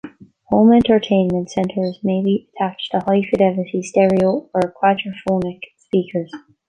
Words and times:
Home 0.45 0.73
entertainment 0.73 1.51
centers 1.51 1.99
may 2.01 2.23
be 2.23 2.49
attached 2.55 2.91
to 2.91 3.01
high-fidelity 3.01 3.83
stereo 3.83 4.49
or 4.51 4.73
quadraphonic 4.81 5.59
speakers. 5.77 6.31